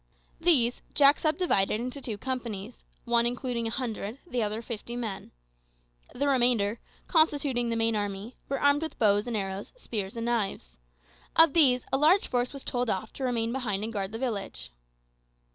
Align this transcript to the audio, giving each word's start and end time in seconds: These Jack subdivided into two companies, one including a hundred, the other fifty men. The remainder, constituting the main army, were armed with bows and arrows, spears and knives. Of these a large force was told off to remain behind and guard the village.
These 0.39 0.81
Jack 0.95 1.19
subdivided 1.19 1.79
into 1.79 2.01
two 2.01 2.17
companies, 2.17 2.83
one 3.05 3.27
including 3.27 3.67
a 3.67 3.69
hundred, 3.69 4.17
the 4.25 4.41
other 4.41 4.63
fifty 4.63 4.95
men. 4.95 5.29
The 6.15 6.27
remainder, 6.27 6.79
constituting 7.07 7.69
the 7.69 7.75
main 7.75 7.95
army, 7.95 8.35
were 8.49 8.59
armed 8.59 8.81
with 8.81 8.97
bows 8.97 9.27
and 9.27 9.37
arrows, 9.37 9.73
spears 9.77 10.17
and 10.17 10.25
knives. 10.25 10.79
Of 11.35 11.53
these 11.53 11.85
a 11.93 11.97
large 11.99 12.25
force 12.29 12.51
was 12.51 12.63
told 12.63 12.89
off 12.89 13.13
to 13.13 13.23
remain 13.23 13.51
behind 13.51 13.83
and 13.83 13.93
guard 13.93 14.11
the 14.11 14.17
village. 14.17 14.71